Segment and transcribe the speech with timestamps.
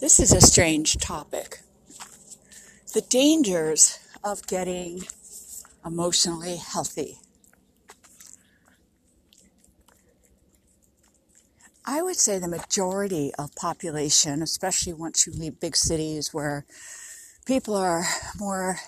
[0.00, 1.58] This is a strange topic.
[2.94, 5.02] The dangers of getting
[5.84, 7.18] emotionally healthy.
[11.84, 16.64] I would say the majority of population, especially once you leave big cities where
[17.44, 18.04] people are
[18.38, 18.78] more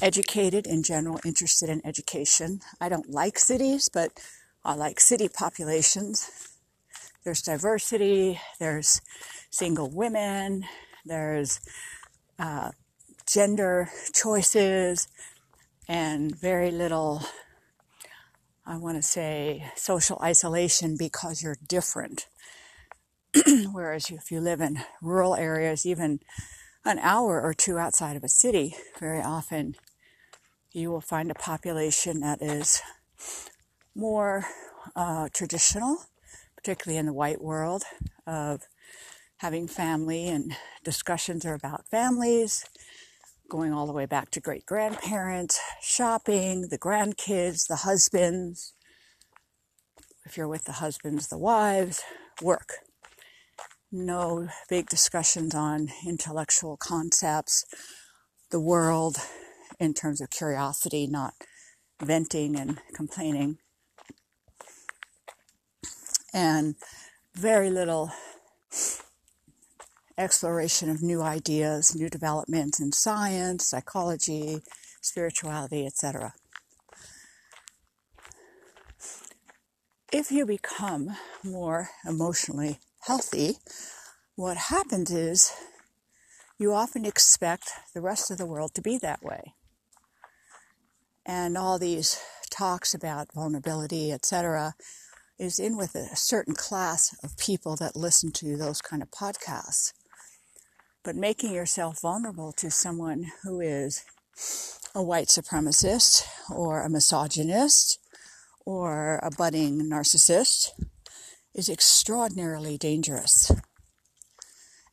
[0.00, 2.60] educated in general, interested in education.
[2.80, 4.12] I don't like cities, but
[4.64, 6.30] I like city populations.
[7.22, 9.02] There's diversity, there's
[9.50, 10.64] single women,
[11.04, 11.60] there's
[12.38, 12.70] uh,
[13.26, 15.08] gender choices,
[15.88, 17.22] and very little,
[18.66, 22.26] I want to say, social isolation because you're different.
[23.72, 26.20] Whereas if you live in rural areas, even
[26.84, 29.76] an hour or two outside of a city, very often
[30.72, 32.82] you will find a population that is
[33.94, 34.44] more
[34.94, 35.98] uh, traditional,
[36.56, 37.84] particularly in the white world,
[38.26, 38.62] of
[39.38, 42.64] having family and discussions are about families,
[43.48, 48.72] going all the way back to great grandparents, shopping, the grandkids, the husbands.
[50.24, 52.02] If you're with the husbands, the wives,
[52.42, 52.74] work.
[53.92, 57.64] No big discussions on intellectual concepts,
[58.50, 59.18] the world,
[59.78, 61.34] in terms of curiosity, not
[62.02, 63.58] venting and complaining.
[66.32, 66.74] And
[67.34, 68.10] very little
[70.18, 74.60] exploration of new ideas, new developments in science, psychology,
[75.00, 76.32] spirituality, etc.
[80.12, 83.56] If you become more emotionally healthy,
[84.34, 85.52] what happens is
[86.58, 89.54] you often expect the rest of the world to be that way
[91.26, 94.74] and all these talks about vulnerability, etc.,
[95.38, 99.92] is in with a certain class of people that listen to those kind of podcasts.
[101.06, 104.02] But making yourself vulnerable to someone who is
[104.92, 108.00] a white supremacist or a misogynist
[108.64, 110.70] or a budding narcissist
[111.54, 113.52] is extraordinarily dangerous.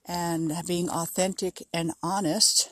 [0.05, 2.69] And being authentic and honest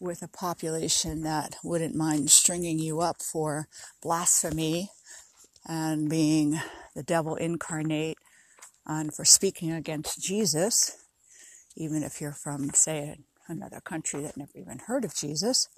[0.00, 3.68] with a population that wouldn't mind stringing you up for
[4.02, 4.90] blasphemy
[5.64, 6.58] and being
[6.96, 8.18] the devil incarnate
[8.84, 11.03] and for speaking against Jesus,
[11.76, 13.18] even if you're from, say,
[13.48, 15.68] another country that never even heard of Jesus,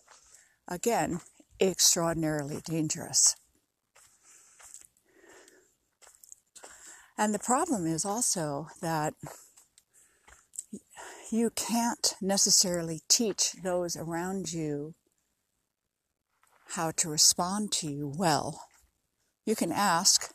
[0.69, 1.21] again,
[1.61, 3.37] extraordinarily dangerous.
[7.19, 9.15] And the problem is also that
[11.33, 14.95] you can't necessarily teach those around you
[16.71, 18.69] how to respond to you well.
[19.45, 20.33] You can ask,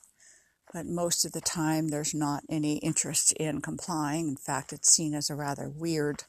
[0.74, 4.28] but most of the time there's not any interest in complying.
[4.30, 6.24] In fact, it's seen as a rather weird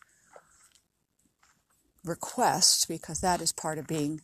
[2.05, 4.21] request because that is part of being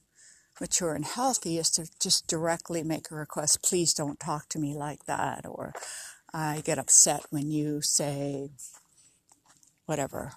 [0.60, 4.74] mature and healthy is to just directly make a request please don't talk to me
[4.74, 5.72] like that or
[6.34, 8.50] i get upset when you say
[9.88, 10.32] whatever.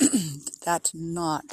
[0.64, 1.44] That's not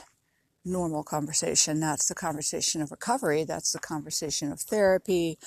[0.66, 1.80] normal conversation.
[1.80, 3.44] That's the conversation of recovery.
[3.44, 5.38] That's the conversation of therapy.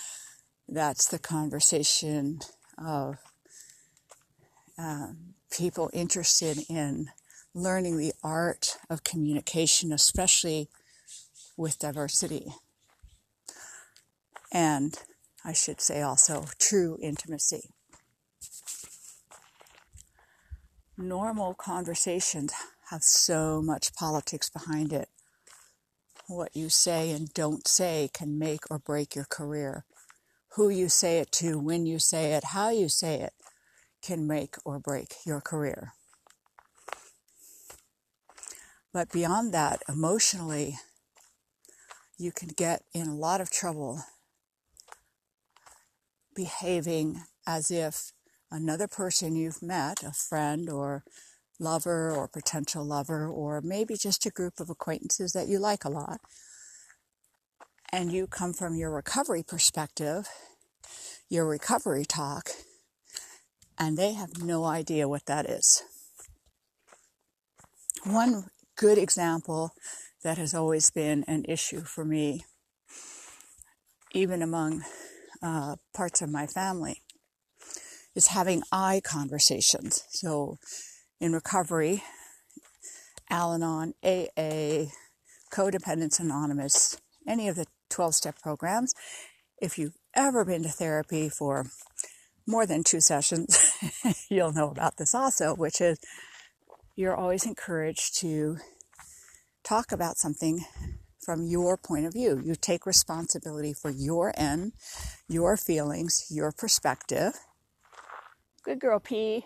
[0.69, 2.41] That's the conversation
[2.77, 3.19] of
[4.79, 7.09] um, people interested in
[7.55, 10.69] learning the art of communication, especially
[11.57, 12.47] with diversity.
[14.53, 14.99] And
[15.45, 17.71] I should say also true intimacy.
[20.97, 22.53] normal conversations
[22.91, 25.09] have so much politics behind it.
[26.27, 29.85] What you say and don't say can make or break your career.
[30.57, 33.35] Who you say it to, when you say it, how you say it
[34.03, 35.93] can make or break your career.
[38.91, 40.79] But beyond that, emotionally,
[42.17, 44.05] you can get in a lot of trouble
[46.35, 48.13] behaving as if
[48.51, 51.05] another person you've met, a friend or
[51.61, 55.91] lover or potential lover, or maybe just a group of acquaintances that you like a
[55.91, 56.21] lot,
[57.93, 60.29] and you come from your recovery perspective,
[61.29, 62.51] your recovery talk,
[63.79, 65.83] and they have no idea what that is.
[68.05, 68.45] One
[68.77, 69.73] good example
[70.23, 72.45] that has always been an issue for me,
[74.13, 74.85] even among
[75.43, 77.03] uh, parts of my family,
[78.15, 80.05] is having I conversations.
[80.11, 80.59] So
[81.21, 82.03] in recovery,
[83.29, 84.87] Al Anon, AA,
[85.53, 88.95] Codependence Anonymous, any of the 12 step programs,
[89.61, 91.67] if you've ever been to therapy for
[92.47, 93.73] more than two sessions,
[94.29, 95.99] you'll know about this also, which is
[96.97, 98.57] you're always encouraged to
[99.63, 100.65] talk about something
[101.21, 102.41] from your point of view.
[102.43, 104.73] You take responsibility for your end,
[105.29, 107.35] your feelings, your perspective.
[108.65, 109.45] Good girl, P.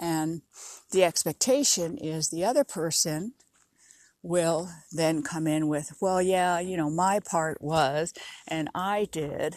[0.00, 0.42] And
[0.90, 3.34] the expectation is the other person
[4.24, 8.12] will then come in with, well, yeah, you know, my part was,
[8.48, 9.56] and I did.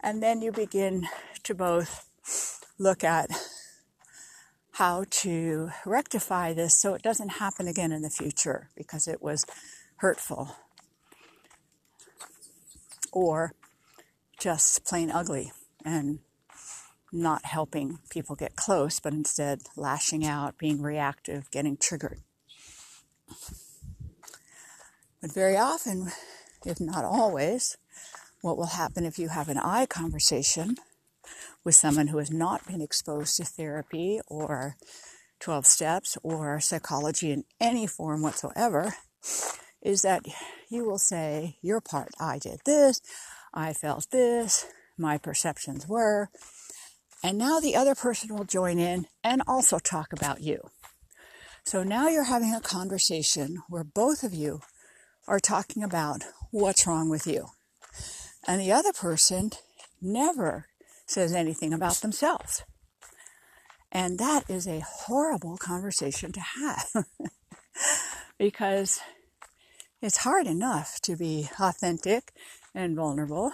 [0.00, 1.06] And then you begin
[1.44, 3.28] to both look at
[4.72, 9.44] how to rectify this so it doesn't happen again in the future because it was
[9.96, 10.56] hurtful
[13.12, 13.52] or
[14.38, 15.52] just plain ugly
[15.84, 16.20] and
[17.12, 22.20] not helping people get close, but instead lashing out, being reactive, getting triggered.
[25.20, 26.10] But very often,
[26.64, 27.76] if not always,
[28.40, 30.76] what will happen if you have an I conversation
[31.62, 34.76] with someone who has not been exposed to therapy or
[35.40, 38.94] 12 steps or psychology in any form whatsoever
[39.82, 40.24] is that
[40.70, 43.02] you will say, Your part, I did this,
[43.52, 46.30] I felt this, my perceptions were,
[47.22, 50.60] and now the other person will join in and also talk about you.
[51.64, 54.60] So now you're having a conversation where both of you
[55.26, 57.48] are talking about what's wrong with you.
[58.46, 59.50] And the other person
[60.00, 60.66] never
[61.06, 62.64] says anything about themselves.
[63.92, 67.04] And that is a horrible conversation to have
[68.38, 69.00] because
[70.00, 72.32] it's hard enough to be authentic
[72.74, 73.52] and vulnerable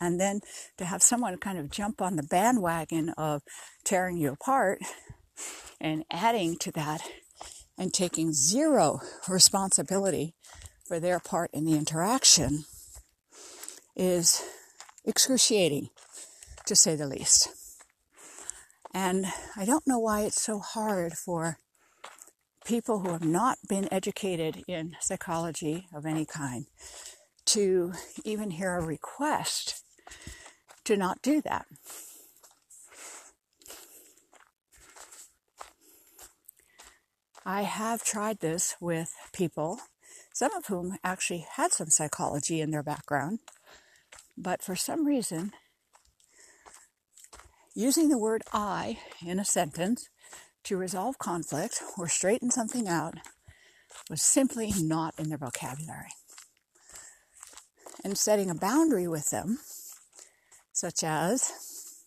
[0.00, 0.40] and then
[0.76, 3.42] to have someone kind of jump on the bandwagon of
[3.84, 4.80] tearing you apart
[5.80, 7.02] and adding to that
[7.78, 10.34] and taking zero responsibility
[10.86, 12.64] for their part in the interaction
[13.96, 14.42] is
[15.04, 15.88] excruciating,
[16.66, 17.48] to say the least.
[18.94, 21.58] And I don't know why it's so hard for
[22.64, 26.66] people who have not been educated in psychology of any kind
[27.46, 27.92] to
[28.24, 29.82] even hear a request
[30.84, 31.66] to not do that.
[37.44, 39.78] I have tried this with people
[40.36, 43.38] some of whom actually had some psychology in their background.
[44.36, 45.52] But for some reason,
[47.74, 50.10] using the word I in a sentence
[50.64, 53.14] to resolve conflict or straighten something out
[54.10, 56.12] was simply not in their vocabulary.
[58.04, 59.60] And setting a boundary with them,
[60.70, 62.02] such as,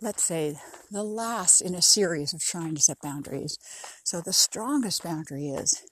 [0.00, 0.56] let's say,
[0.90, 3.58] the last in a series of trying to set boundaries.
[4.02, 5.84] So the strongest boundary is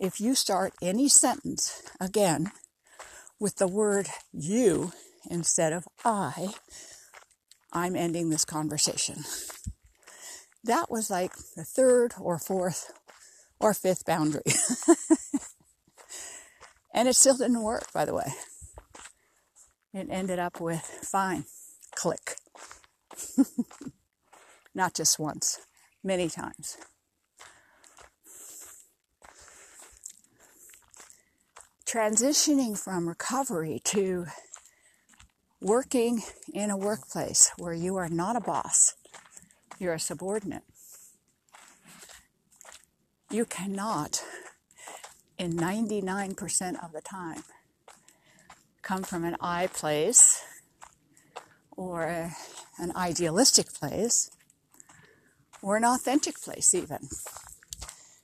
[0.00, 2.50] if you start any sentence again
[3.38, 4.92] with the word you
[5.30, 6.54] instead of I,
[7.72, 9.24] I'm ending this conversation.
[10.64, 12.92] That was like the third or fourth
[13.60, 14.42] or fifth boundary.
[16.94, 18.32] and it still didn't work, by the way.
[19.92, 21.44] It ended up with fine,
[21.94, 22.36] click.
[24.74, 25.58] Not just once,
[26.02, 26.76] many times.
[31.86, 34.26] Transitioning from recovery to
[35.60, 36.22] working
[36.52, 38.94] in a workplace where you are not a boss,
[39.78, 40.64] you're a subordinate.
[43.30, 44.22] You cannot,
[45.38, 47.44] in 99% of the time,
[48.82, 50.42] come from an I place
[51.76, 52.32] or
[52.78, 54.30] an idealistic place
[55.62, 57.08] or an authentic place, even.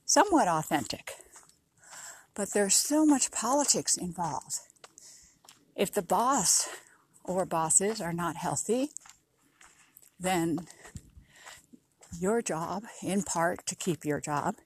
[0.04, 1.21] Somewhat authentic.
[2.34, 4.60] But there's so much politics involved.
[5.76, 6.68] If the boss
[7.24, 8.90] or bosses are not healthy,
[10.18, 10.66] then
[12.18, 14.56] your job, in part to keep your job,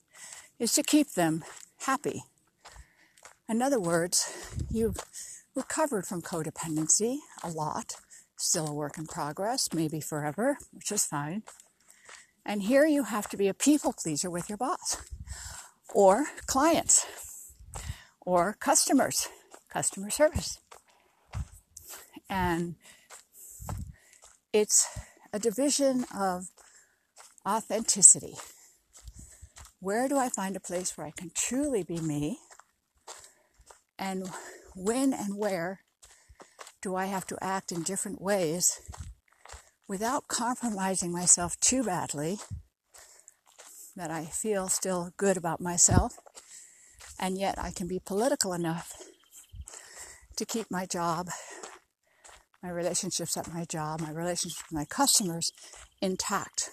[0.59, 1.45] is to keep them
[1.81, 2.23] happy.
[3.49, 4.99] In other words, you've
[5.55, 7.95] recovered from codependency a lot,
[8.37, 11.43] still a work in progress, maybe forever, which is fine.
[12.45, 14.99] And here you have to be a people pleaser with your boss
[15.95, 17.07] or clients
[18.27, 19.29] or customers,
[19.73, 20.59] customer service.
[22.29, 22.75] And
[24.53, 24.87] it's
[25.33, 26.49] a division of
[27.49, 28.35] authenticity.
[29.81, 32.39] Where do I find a place where I can truly be me?
[33.99, 34.29] And
[34.75, 35.81] when and where
[36.83, 38.81] do I have to act in different ways
[39.89, 42.39] without compromising myself too badly
[43.95, 46.19] that I feel still good about myself
[47.19, 48.93] and yet I can be political enough
[50.37, 51.29] to keep my job,
[52.63, 55.53] my relationships at my job, my relationships with my customers
[56.01, 56.71] intact.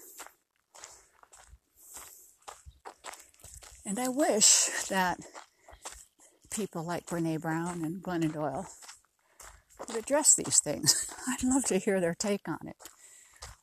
[3.85, 5.19] And I wish that
[6.50, 8.67] people like Brene Brown and Glennon Doyle
[9.88, 11.09] would address these things.
[11.27, 12.77] I'd love to hear their take on it,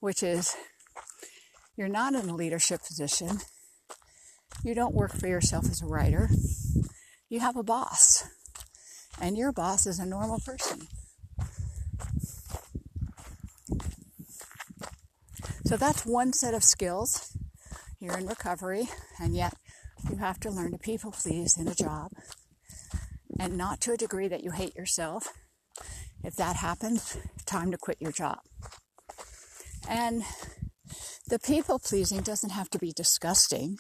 [0.01, 0.57] which is
[1.77, 3.39] you're not in a leadership position
[4.63, 6.29] you don't work for yourself as a writer.
[7.29, 8.25] You have a boss,
[9.21, 10.89] and your boss is a normal person.
[15.65, 17.37] So that's one set of skills.
[18.01, 18.89] You're in recovery,
[19.21, 19.55] and yet
[20.11, 22.11] you have to learn to people please in a job
[23.39, 25.29] and not to a degree that you hate yourself.
[26.23, 27.17] If that happens,
[27.47, 28.41] time to quit your job.
[29.89, 30.25] And
[31.29, 33.79] the people pleasing doesn't have to be disgusting.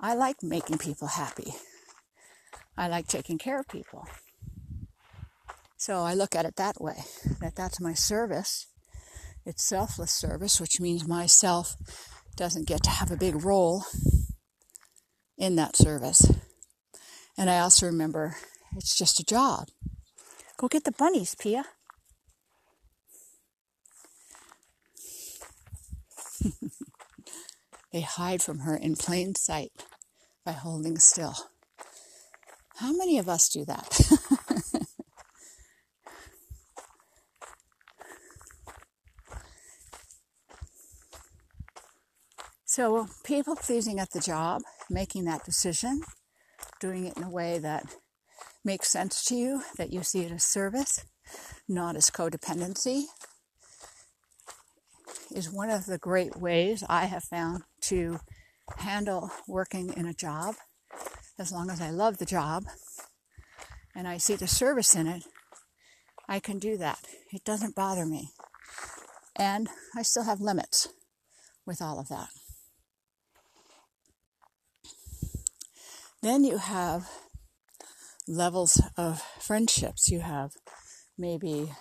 [0.00, 1.54] I like making people happy.
[2.76, 4.06] I like taking care of people.
[5.76, 7.04] So I look at it that way
[7.40, 8.66] that that's my service.
[9.44, 11.74] It's selfless service, which means myself
[12.36, 13.84] doesn't get to have a big role
[15.36, 16.30] in that service.
[17.36, 18.36] And I also remember
[18.76, 19.68] it's just a job.
[20.56, 21.64] Go get the bunnies, Pia.
[27.98, 29.72] they hide from her in plain sight
[30.44, 31.34] by holding still.
[32.76, 33.92] How many of us do that?
[42.64, 46.02] so, people pleasing at the job, making that decision,
[46.80, 47.96] doing it in a way that
[48.64, 51.04] makes sense to you, that you see it as service,
[51.68, 53.06] not as codependency,
[55.34, 58.20] is one of the great ways I have found to
[58.76, 60.56] handle working in a job.
[61.38, 62.64] As long as I love the job
[63.94, 65.24] and I see the service in it,
[66.28, 66.98] I can do that.
[67.32, 68.30] It doesn't bother me.
[69.36, 70.88] And I still have limits
[71.64, 72.28] with all of that.
[76.20, 77.08] Then you have
[78.26, 80.10] levels of friendships.
[80.10, 80.52] You have
[81.16, 81.72] maybe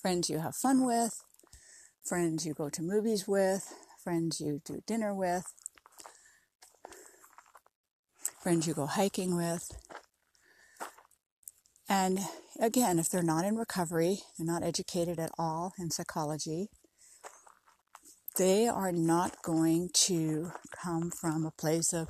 [0.00, 1.22] friends you have fun with,
[2.04, 3.72] friends you go to movies with,
[4.06, 5.52] friends you do dinner with,
[8.40, 9.72] friends you go hiking with.
[11.88, 12.20] And
[12.60, 16.68] again, if they're not in recovery, they're not educated at all in psychology,
[18.38, 22.06] they are not going to come from a place of,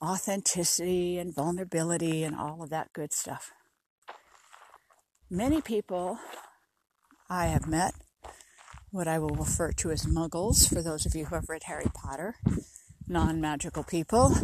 [0.00, 3.50] authenticity and vulnerability and all of that good stuff.
[5.28, 6.20] Many people
[7.28, 7.94] I have met,
[8.90, 11.90] what I will refer to as muggles, for those of you who have read Harry
[11.94, 12.36] Potter,
[13.06, 14.34] non magical people.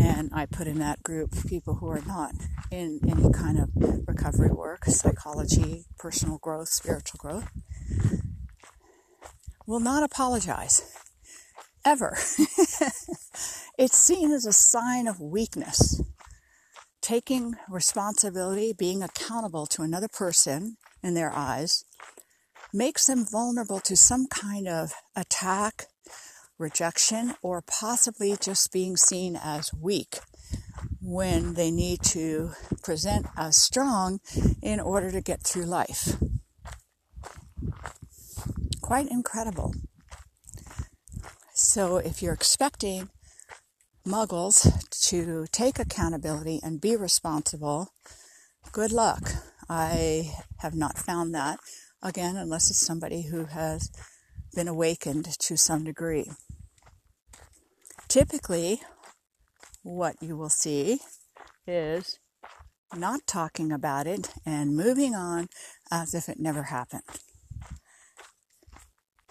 [0.00, 2.32] And I put in that group people who are not
[2.70, 3.70] in any kind of
[4.06, 7.50] recovery work, psychology, personal growth, spiritual growth,
[9.66, 10.82] will not apologize.
[11.84, 12.16] Ever.
[13.76, 16.00] It's seen as a sign of weakness.
[17.02, 21.84] Taking responsibility, being accountable to another person in their eyes,
[22.74, 25.86] makes them vulnerable to some kind of attack,
[26.58, 30.18] rejection, or possibly just being seen as weak
[31.00, 32.50] when they need to
[32.82, 34.18] present as strong
[34.60, 36.16] in order to get through life.
[38.82, 39.72] Quite incredible.
[41.54, 43.08] So, if you're expecting
[44.04, 44.66] muggles
[45.08, 47.92] to take accountability and be responsible,
[48.72, 49.30] good luck.
[49.68, 51.58] I have not found that,
[52.04, 53.90] again, unless it's somebody who has
[54.54, 56.30] been awakened to some degree.
[58.06, 58.82] Typically,
[59.82, 61.00] what you will see
[61.66, 62.18] is
[62.94, 65.48] not talking about it and moving on
[65.90, 67.02] as if it never happened.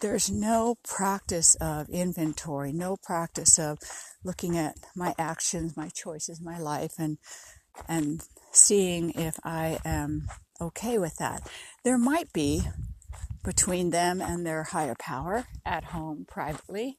[0.01, 3.77] There's no practice of inventory, no practice of
[4.23, 7.19] looking at my actions, my choices, my life, and
[7.87, 10.27] and seeing if I am
[10.59, 11.49] okay with that.
[11.83, 12.63] There might be
[13.43, 16.97] between them and their higher power at home privately,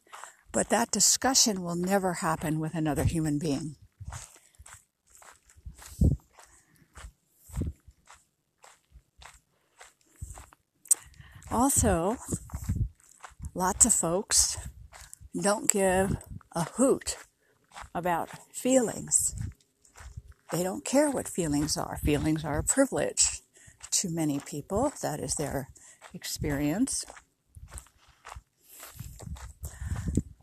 [0.53, 3.77] but that discussion will never happen with another human being.
[11.51, 12.17] Also,
[13.55, 14.57] lots of folks
[15.41, 16.17] don't give
[16.53, 17.17] a hoot
[17.95, 19.35] about feelings.
[20.51, 21.99] They don't care what feelings are.
[21.99, 23.34] Feelings are a privilege
[24.05, 24.93] to many people.
[25.03, 25.69] That is their
[26.13, 27.05] experience.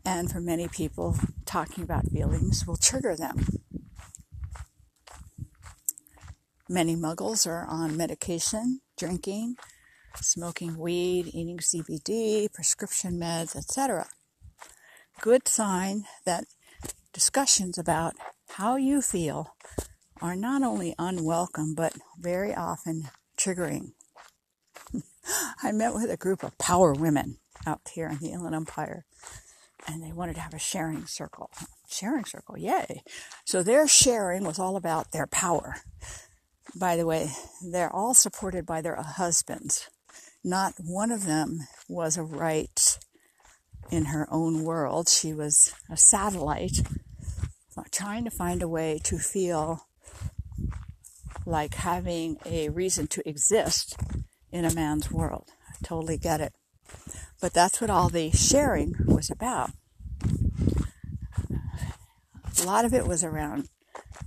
[0.04, 1.16] And for many people,
[1.46, 3.46] talking about feelings will trigger them.
[6.68, 9.56] Many muggles are on medication, drinking,
[10.16, 14.06] smoking weed, eating CBD, prescription meds, etc
[15.22, 16.44] good sign that
[17.12, 18.14] discussions about
[18.56, 19.54] how you feel
[20.20, 23.08] are not only unwelcome, but very often
[23.42, 23.92] triggering.
[25.62, 29.04] I met with a group of power women out here in the Inland Empire,
[29.86, 31.50] and they wanted to have a sharing circle.
[31.88, 33.02] Sharing circle, yay!
[33.44, 35.76] So their sharing was all about their power.
[36.74, 37.30] By the way,
[37.62, 39.90] they're all supported by their husbands.
[40.44, 42.98] Not one of them was a right
[43.90, 45.08] in her own world.
[45.08, 46.80] She was a satellite,
[47.90, 49.86] trying to find a way to feel
[51.52, 53.94] like having a reason to exist
[54.50, 55.50] in a man's world.
[55.68, 56.54] I totally get it.
[57.40, 59.70] But that's what all the sharing was about.
[62.60, 63.68] A lot of it was around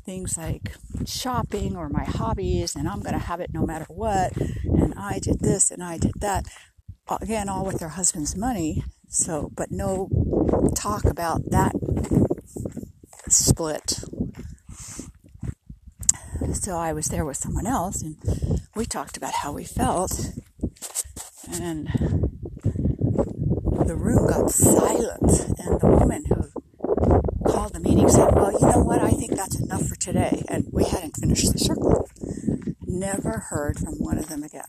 [0.05, 4.35] things like shopping or my hobbies, and I'm going to have it no matter what,
[4.63, 6.45] and I did this and I did that.
[7.21, 8.83] Again, all with their husband's money.
[9.09, 10.09] So, but no
[10.75, 11.73] talk about that
[13.29, 13.94] split.
[16.65, 18.17] So I was there with someone else, and
[18.75, 20.31] we talked about how we felt,
[21.53, 21.85] and
[23.85, 25.29] the room got silent,
[25.59, 28.99] and the woman who called the meeting said, Well, you know what?
[28.99, 30.43] I think that's enough for today.
[30.49, 32.09] And we hadn't finished the circle.
[32.81, 34.63] Never heard from one of them again.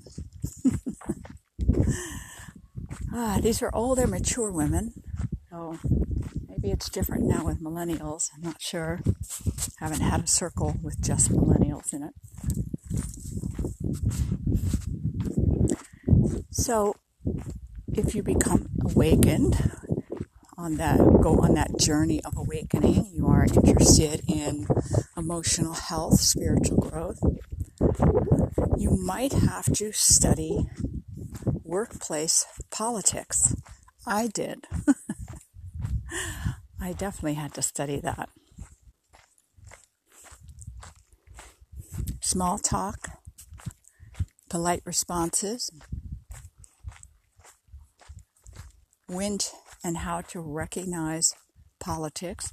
[3.15, 4.93] ah, these are older, mature women.
[5.49, 5.79] So
[6.67, 8.31] maybe it's different now with millennials.
[8.35, 9.01] I'm not sure.
[9.79, 12.13] Haven't had a circle with just millennials in it.
[16.51, 16.97] So,
[17.95, 19.71] if you become awakened
[20.59, 24.67] on that go on that journey of awakening, you are interested in
[25.17, 27.21] emotional health, spiritual growth,
[28.77, 30.69] you might have to study
[31.63, 33.55] workplace politics.
[34.05, 34.67] I did.
[36.81, 38.29] I definitely had to study that.
[42.21, 43.09] Small talk,
[44.49, 45.71] polite responses,
[49.09, 49.51] wind
[49.85, 51.35] and how to recognize
[51.79, 52.53] politics.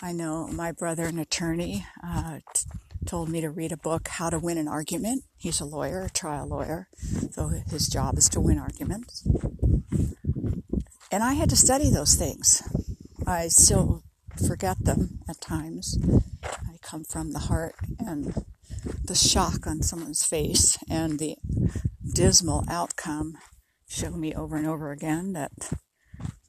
[0.00, 2.66] I know my brother, an attorney, uh, t-
[3.06, 5.24] told me to read a book, How to Win an Argument.
[5.36, 6.88] He's a lawyer, a trial lawyer,
[7.30, 9.26] so his job is to win arguments.
[11.10, 12.62] And I had to study those things.
[13.26, 14.02] I still
[14.46, 15.98] forget them at times.
[16.44, 18.44] I come from the heart and
[19.04, 21.36] the shock on someone's face and the
[22.14, 23.38] dismal outcome
[23.88, 25.52] show me over and over again that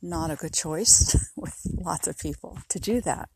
[0.02, 3.30] not a good choice with lots of people to do that.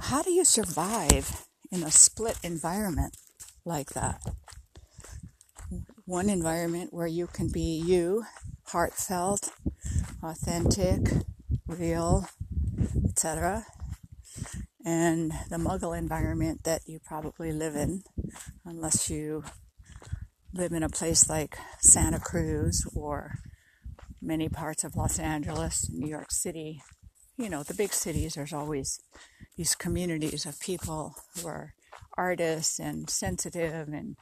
[0.00, 3.16] How do you survive in a split environment
[3.64, 4.20] like that?
[6.04, 8.24] One environment where you can be you,
[8.66, 9.50] heartfelt,
[10.22, 11.24] authentic,
[11.66, 12.28] real,
[13.08, 13.64] etc.
[14.84, 18.02] And the muggle environment that you probably live in,
[18.64, 19.44] unless you
[20.52, 23.38] live in a place like Santa Cruz or
[24.20, 26.82] many parts of Los Angeles, New York City,
[27.36, 29.00] you know, the big cities, there's always
[29.56, 31.74] these communities of people who are
[32.16, 34.16] artists and sensitive and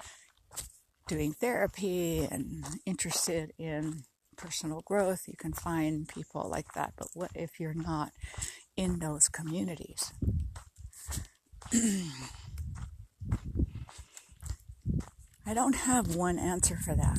[1.08, 4.02] doing therapy and interested in
[4.36, 5.26] personal growth.
[5.26, 6.92] You can find people like that.
[6.96, 8.12] But what if you're not
[8.76, 10.12] in those communities?
[15.48, 17.18] I don't have one answer for that.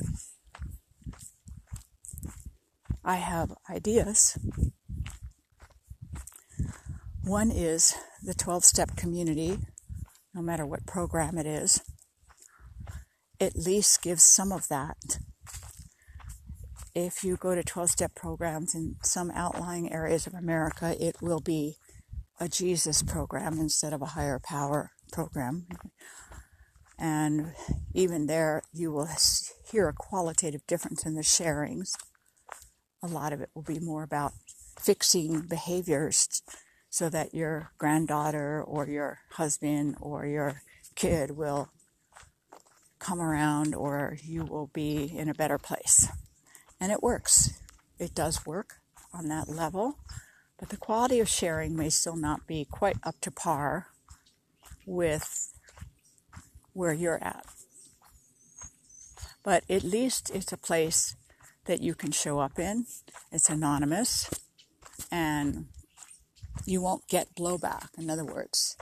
[3.04, 4.38] I have ideas.
[7.24, 9.60] One is the 12 step community,
[10.34, 11.82] no matter what program it is,
[13.40, 15.20] at least gives some of that.
[17.00, 21.40] If you go to 12 step programs in some outlying areas of America, it will
[21.40, 21.76] be
[22.40, 25.68] a Jesus program instead of a higher power program.
[26.98, 27.54] And
[27.94, 29.10] even there, you will
[29.72, 31.92] hear a qualitative difference in the sharings.
[33.04, 34.34] A lot of it will be more about
[34.80, 36.42] fixing behaviors
[36.90, 40.64] so that your granddaughter or your husband or your
[40.96, 41.70] kid will
[42.98, 46.10] come around or you will be in a better place.
[46.80, 47.60] And it works.
[48.00, 48.76] It does work
[49.14, 49.98] on that level,
[50.60, 53.88] but the quality of sharing may still not be quite up to par
[54.86, 55.54] with
[56.74, 57.46] where you're at.
[59.44, 61.16] But at least it's a place
[61.66, 62.86] that you can show up in.
[63.32, 64.30] It's anonymous
[65.12, 65.68] and
[66.66, 67.90] you won't get blowback.
[67.98, 68.78] In other words,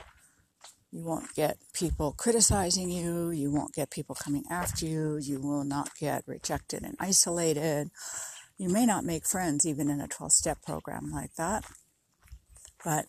[0.96, 3.30] you won't get people criticizing you.
[3.30, 5.18] You won't get people coming after you.
[5.18, 7.90] You will not get rejected and isolated.
[8.56, 11.64] You may not make friends even in a 12 step program like that,
[12.82, 13.06] but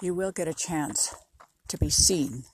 [0.00, 1.12] you will get a chance
[1.66, 2.44] to be seen.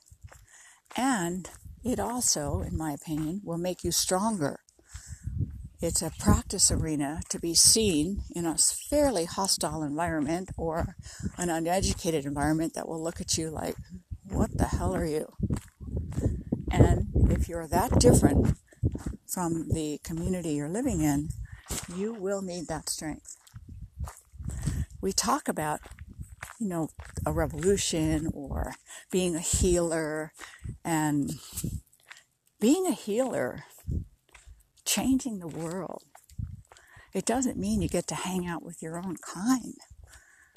[0.96, 1.50] And
[1.84, 4.60] it also, in my opinion, will make you stronger.
[5.82, 10.96] It's a practice arena to be seen in a fairly hostile environment or
[11.38, 13.76] an uneducated environment that will look at you like,
[14.30, 15.32] what the hell are you?
[16.70, 18.56] And if you're that different
[19.26, 21.30] from the community you're living in,
[21.96, 23.36] you will need that strength.
[25.00, 25.80] We talk about,
[26.58, 26.88] you know,
[27.24, 28.74] a revolution or
[29.10, 30.32] being a healer
[30.84, 31.32] and
[32.60, 33.64] being a healer,
[34.84, 36.04] changing the world.
[37.12, 39.74] It doesn't mean you get to hang out with your own kind.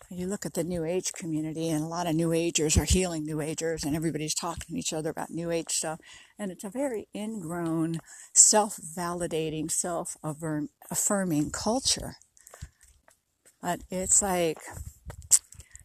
[0.10, 3.26] You look at the New Age community, and a lot of New Agers are healing
[3.26, 6.00] New Agers, and everybody's talking to each other about New Age stuff.
[6.38, 8.00] And it's a very ingrown,
[8.34, 10.16] self validating, self
[10.92, 12.18] affirming culture.
[13.62, 14.60] But it's like,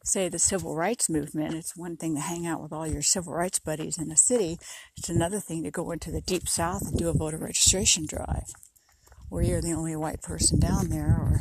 [0.04, 1.54] say, the civil rights movement.
[1.54, 4.58] It's one thing to hang out with all your civil rights buddies in a city,
[4.96, 8.52] it's another thing to go into the deep south and do a voter registration drive,
[9.28, 11.40] where you're the only white person down there, or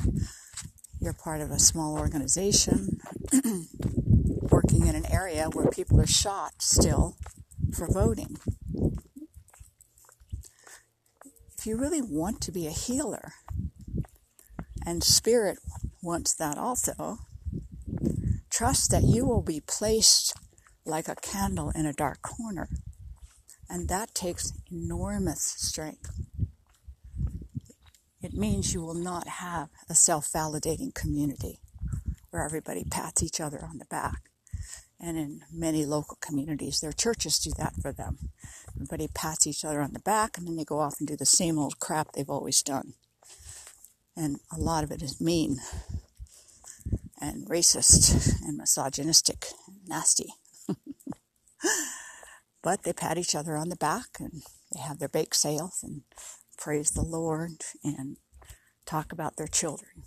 [1.00, 3.00] you're part of a small organization
[4.52, 7.16] working in an area where people are shot still
[7.74, 8.38] for voting.
[11.58, 13.34] If you really want to be a healer,
[14.86, 15.60] and spirit
[16.02, 17.18] wants that also,
[18.50, 20.34] trust that you will be placed
[20.86, 22.70] like a candle in a dark corner.
[23.70, 26.10] And that takes enormous strength.
[28.38, 31.60] Means you will not have a self validating community
[32.30, 34.30] where everybody pats each other on the back.
[35.00, 38.30] And in many local communities, their churches do that for them.
[38.76, 41.26] Everybody pats each other on the back and then they go off and do the
[41.26, 42.93] same old crap they've always done.
[44.15, 45.58] And a lot of it is mean
[47.19, 50.34] and racist and misogynistic, and nasty.
[52.62, 56.04] but they pat each other on the back and they have their bake sales and
[56.56, 58.17] praise the Lord and
[58.88, 60.04] talk about their children.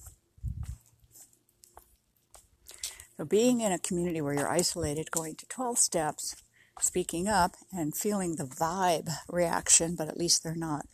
[3.17, 6.35] So, being in a community where you're isolated, going to 12 steps,
[6.81, 10.87] speaking up, and feeling the vibe reaction, but at least they're not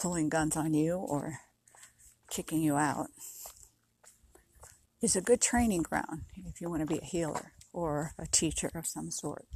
[0.00, 1.38] pulling guns on you or
[2.28, 3.08] kicking you out,
[5.00, 8.70] is a good training ground if you want to be a healer or a teacher
[8.74, 9.46] of some sort.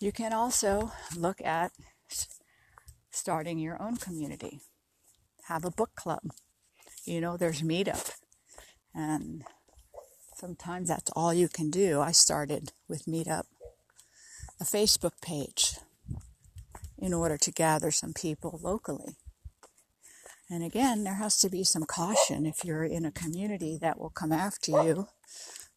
[0.00, 1.70] You can also look at
[3.12, 4.60] starting your own community.
[5.48, 6.22] Have a book club.
[7.04, 8.12] You know, there's Meetup.
[8.94, 9.44] And
[10.36, 12.00] sometimes that's all you can do.
[12.00, 13.44] I started with Meetup,
[14.60, 15.76] a Facebook page,
[16.98, 19.16] in order to gather some people locally.
[20.50, 24.10] And again, there has to be some caution if you're in a community that will
[24.10, 25.08] come after you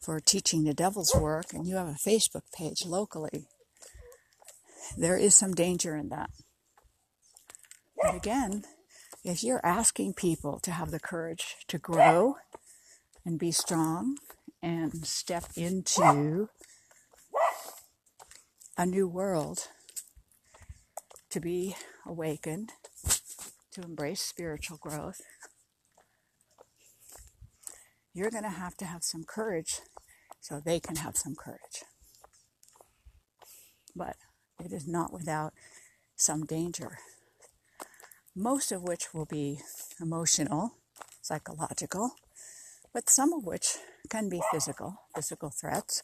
[0.02, 3.48] for teaching the devil's work and you have a Facebook page locally
[4.98, 6.30] there is some danger in that.
[8.06, 8.66] But again,
[9.24, 12.36] if you're asking people to have the courage to grow
[13.26, 14.18] and be strong
[14.62, 16.50] and step into
[18.78, 19.70] a new world,
[21.32, 22.74] to be awakened,
[23.72, 25.22] to embrace spiritual growth,
[28.14, 29.80] you're going to have to have some courage
[30.42, 31.84] so they can have some courage.
[33.96, 34.18] But
[34.64, 35.54] it is not without
[36.16, 37.00] some danger,
[38.36, 39.60] most of which will be
[40.02, 40.74] emotional,
[41.22, 42.12] psychological,
[42.94, 43.78] but some of which
[44.10, 46.04] can be physical, physical threats.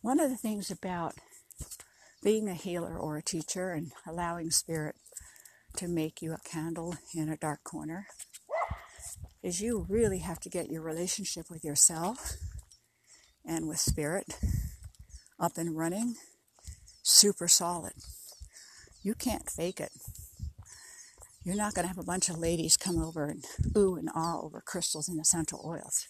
[0.00, 1.16] One of the things about
[2.22, 4.96] being a healer or a teacher and allowing spirit
[5.76, 8.06] to make you a candle in a dark corner
[9.42, 12.36] is you really have to get your relationship with yourself
[13.44, 14.38] and with spirit
[15.38, 16.16] up and running
[17.02, 17.92] super solid.
[19.02, 19.92] You can't fake it.
[21.44, 23.44] You're not going to have a bunch of ladies come over and
[23.76, 26.06] ooh and ah over crystals and essential oils.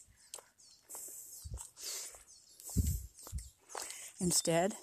[4.21, 4.75] Instead,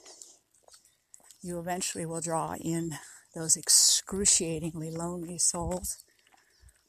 [1.41, 2.95] you eventually will draw in
[3.35, 6.05] those excruciatingly lonely souls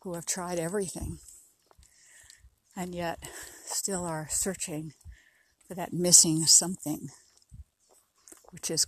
[0.02, 1.18] who have tried everything
[2.76, 3.18] and yet
[3.64, 4.92] still are searching
[5.66, 7.08] for that missing something,
[8.56, 8.86] which is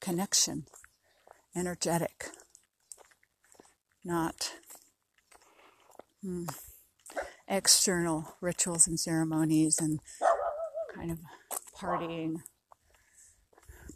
[0.00, 0.66] connection,
[1.56, 2.26] energetic,
[4.04, 4.52] not
[6.22, 6.44] hmm,
[7.48, 9.98] external rituals and ceremonies and
[10.94, 11.18] kind of
[11.76, 12.36] partying,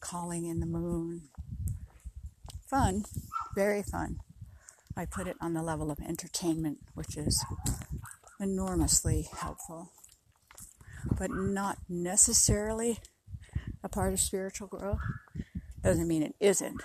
[0.01, 1.29] calling in the moon.
[2.69, 3.05] Fun,
[3.55, 4.17] very fun.
[4.97, 7.45] I put it on the level of entertainment, which is
[8.41, 9.93] enormously helpful,
[11.17, 12.99] but not necessarily
[13.85, 14.99] a part of spiritual growth.
[15.83, 16.81] Doesn't mean it isn't,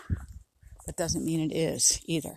[0.85, 2.35] but doesn't mean it is either.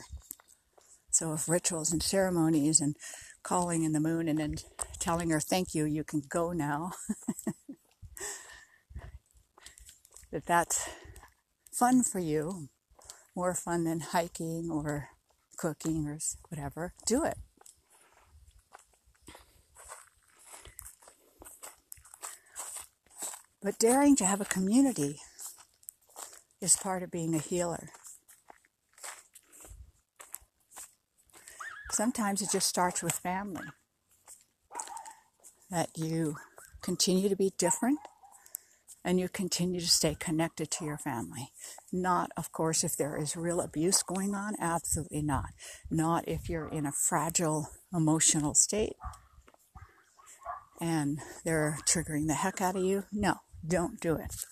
[1.10, 2.96] So if rituals and ceremonies and
[3.42, 4.54] calling in the moon and then
[5.00, 6.92] telling her thank you, you can go now.
[10.32, 10.88] that that's
[11.72, 12.68] fun for you,
[13.34, 15.08] more fun than hiking or
[15.58, 17.36] cooking or whatever, do it.
[23.62, 25.20] But daring to have a community
[26.60, 27.90] is part of being a healer.
[31.92, 33.66] Sometimes it just starts with family.
[35.70, 36.36] That you
[36.80, 38.00] continue to be different
[39.04, 41.52] and you continue to stay connected to your family.
[41.92, 45.50] Not, of course, if there is real abuse going on, absolutely not.
[45.90, 48.94] Not if you're in a fragile emotional state
[50.80, 53.04] and they're triggering the heck out of you.
[53.12, 54.44] No, don't do it.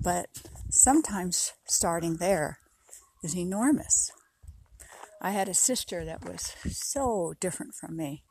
[0.00, 0.28] But
[0.70, 2.58] sometimes starting there
[3.22, 4.10] is enormous.
[5.20, 8.22] I had a sister that was so different from me.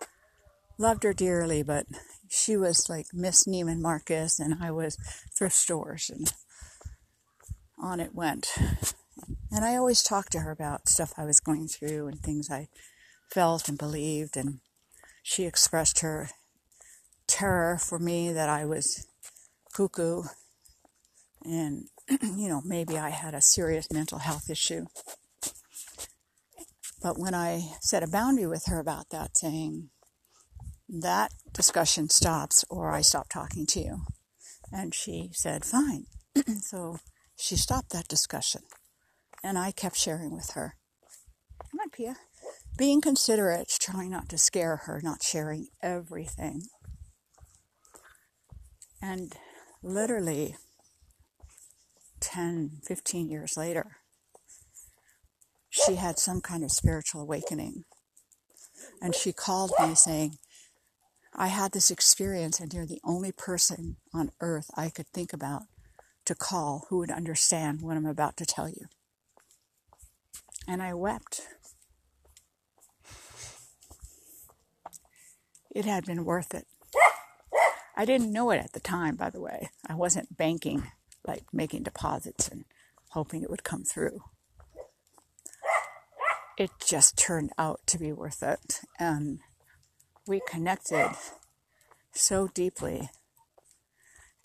[0.77, 1.85] Loved her dearly, but
[2.29, 4.97] she was like Miss Neiman Marcus, and I was
[5.37, 6.33] thrift stores, and
[7.81, 8.47] on it went.
[9.51, 12.67] And I always talked to her about stuff I was going through and things I
[13.31, 14.59] felt and believed, and
[15.23, 16.29] she expressed her
[17.27, 19.07] terror for me that I was
[19.75, 20.23] cuckoo
[21.43, 21.87] and,
[22.21, 24.85] you know, maybe I had a serious mental health issue.
[27.01, 29.89] But when I set a boundary with her about that, saying,
[30.87, 34.01] that discussion stops or I stop talking to you.
[34.71, 36.05] And she said, fine.
[36.61, 36.97] so
[37.35, 38.61] she stopped that discussion.
[39.43, 40.75] And I kept sharing with her.
[41.71, 42.15] Come on, Pia.
[42.77, 46.63] Being considerate, trying not to scare her, not sharing everything.
[49.01, 49.35] And
[49.85, 50.55] literally
[52.19, 53.97] 10, 15 years later,
[55.69, 57.83] she had some kind of spiritual awakening.
[59.01, 60.37] And she called me saying,
[61.35, 65.63] I had this experience, and you're the only person on earth I could think about
[66.25, 68.87] to call who would understand what I'm about to tell you.
[70.67, 71.41] And I wept.
[75.69, 76.65] It had been worth it.
[77.95, 79.69] I didn't know it at the time, by the way.
[79.87, 80.83] I wasn't banking,
[81.25, 82.65] like making deposits and
[83.09, 84.21] hoping it would come through
[86.57, 88.81] it just turned out to be worth it.
[88.99, 89.39] And
[90.27, 91.11] we connected
[92.13, 93.09] so deeply.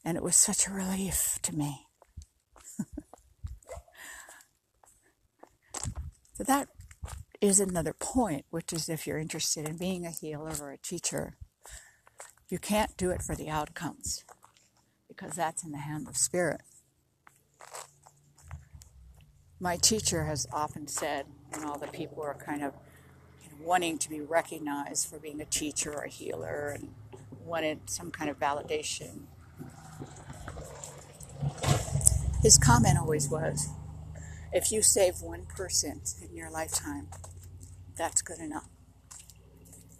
[0.04, 1.86] And it was such a relief to me.
[6.34, 6.68] so that
[7.40, 11.36] is another point, which is if you're interested in being a healer or a teacher,
[12.50, 14.24] you can't do it for the outcomes
[15.08, 16.60] because that's in the hand of spirit
[19.60, 22.72] my teacher has often said, and all the people are kind of
[23.60, 26.94] wanting to be recognized for being a teacher or a healer and
[27.44, 29.24] wanted some kind of validation.
[32.42, 33.68] His comment always was
[34.50, 37.08] if you save one person in your lifetime,
[37.96, 38.70] that's good enough.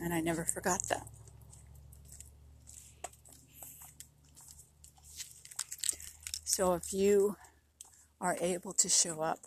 [0.01, 1.07] And I never forgot that.
[6.51, 7.37] So if you
[8.21, 9.39] are able to show up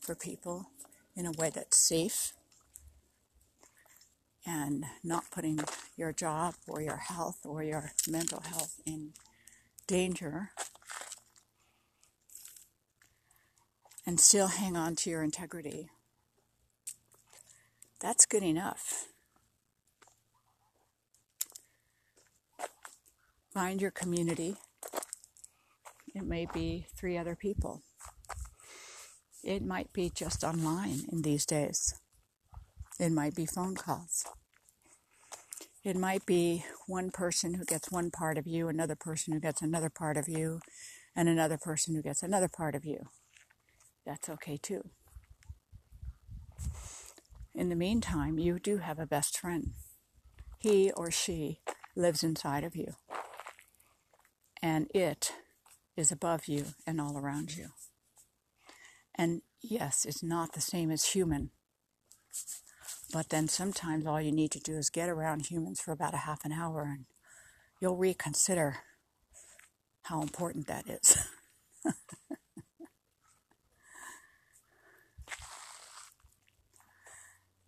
[0.00, 0.66] for people
[1.14, 2.32] in a way that's safe
[4.44, 5.60] and not putting
[5.96, 9.12] your job or your health or your mental health in
[9.86, 10.50] danger
[14.04, 15.88] and still hang on to your integrity.
[18.00, 19.06] That's good enough.
[23.54, 24.56] Find your community.
[26.14, 27.82] It may be three other people.
[29.44, 31.94] It might be just online in these days.
[32.98, 34.26] It might be phone calls.
[35.82, 39.62] It might be one person who gets one part of you, another person who gets
[39.62, 40.60] another part of you,
[41.16, 43.08] and another person who gets another part of you.
[44.04, 44.90] That's okay too.
[47.54, 49.72] In the meantime, you do have a best friend.
[50.58, 51.60] He or she
[51.96, 52.94] lives inside of you,
[54.60, 55.32] and it
[56.00, 57.68] is above you and all around you.
[59.14, 61.50] And yes, it's not the same as human.
[63.12, 66.18] But then sometimes all you need to do is get around humans for about a
[66.18, 67.06] half an hour and
[67.80, 68.78] you'll reconsider
[70.02, 71.18] how important that is.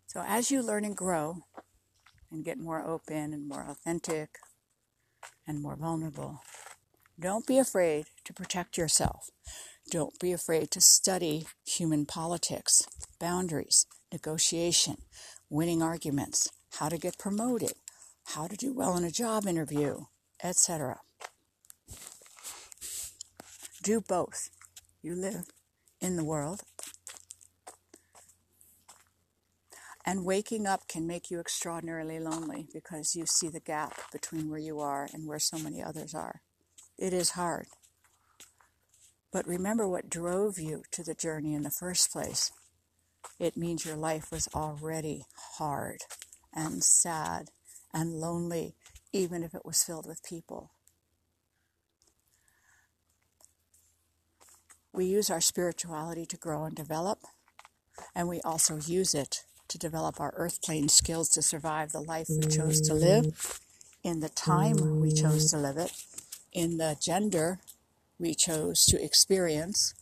[0.06, 1.36] so, as you learn and grow
[2.30, 4.38] and get more open and more authentic
[5.46, 6.40] and more vulnerable,
[7.20, 9.30] don't be afraid to protect yourself.
[9.90, 12.86] Don't be afraid to study human politics,
[13.18, 14.96] boundaries, negotiation,
[15.50, 17.72] winning arguments, how to get promoted,
[18.24, 20.04] how to do well in a job interview,
[20.42, 21.00] etc.
[23.82, 24.50] Do both.
[25.02, 25.46] You live
[26.00, 26.62] in the world.
[30.04, 34.58] And waking up can make you extraordinarily lonely because you see the gap between where
[34.58, 36.42] you are and where so many others are.
[36.98, 37.66] It is hard.
[39.32, 42.52] But remember what drove you to the journey in the first place.
[43.38, 45.24] It means your life was already
[45.56, 46.00] hard
[46.54, 47.48] and sad
[47.94, 48.74] and lonely,
[49.12, 50.70] even if it was filled with people.
[54.92, 57.20] We use our spirituality to grow and develop,
[58.14, 62.26] and we also use it to develop our earth plane skills to survive the life
[62.28, 63.58] we chose to live
[64.04, 65.92] in the time we chose to live it,
[66.52, 67.60] in the gender
[68.22, 69.94] we chose to experience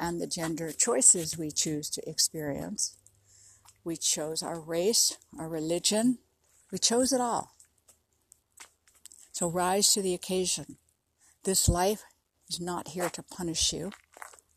[0.00, 2.96] and the gender choices we choose to experience.
[3.84, 6.18] We chose our race, our religion,
[6.72, 7.54] we chose it all.
[9.30, 10.76] So rise to the occasion.
[11.44, 12.02] This life
[12.50, 13.92] is not here to punish you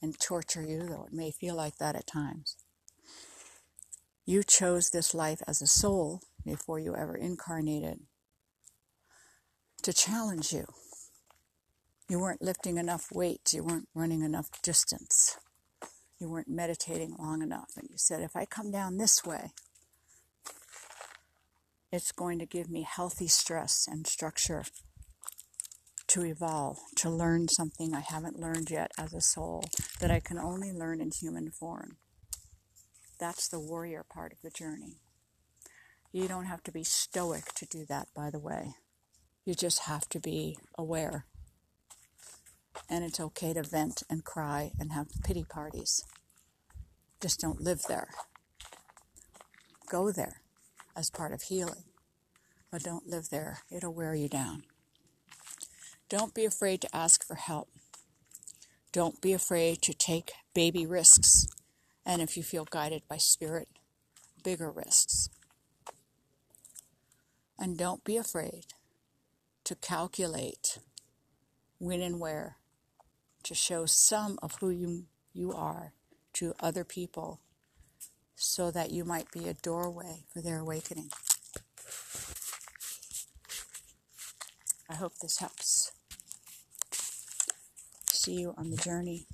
[0.01, 2.57] and torture you, though it may feel like that at times.
[4.25, 7.99] You chose this life as a soul before you ever incarnated
[9.83, 10.65] to challenge you
[12.11, 13.53] you weren't lifting enough weight.
[13.53, 15.37] You weren't running enough distance.
[16.19, 17.69] You weren't meditating long enough.
[17.77, 19.53] And you said, if I come down this way,
[21.89, 24.65] it's going to give me healthy stress and structure
[26.07, 29.63] to evolve, to learn something I haven't learned yet as a soul
[30.01, 31.95] that I can only learn in human form.
[33.21, 34.97] That's the warrior part of the journey.
[36.11, 38.73] You don't have to be stoic to do that, by the way.
[39.45, 41.25] You just have to be aware
[42.89, 46.03] and it's okay to vent and cry and have pity parties.
[47.21, 48.09] Just don't live there.
[49.89, 50.41] Go there
[50.95, 51.83] as part of healing,
[52.71, 53.59] but don't live there.
[53.69, 54.63] It'll wear you down.
[56.09, 57.69] Don't be afraid to ask for help.
[58.91, 61.47] Don't be afraid to take baby risks.
[62.05, 63.69] And if you feel guided by spirit,
[64.43, 65.29] bigger risks.
[67.57, 68.65] And don't be afraid
[69.63, 70.79] to calculate
[71.77, 72.57] when and where
[73.43, 75.93] to show some of who you, you are
[76.33, 77.39] to other people
[78.35, 81.09] so that you might be a doorway for their awakening.
[84.89, 85.91] I hope this helps.
[88.07, 89.25] See you on the journey.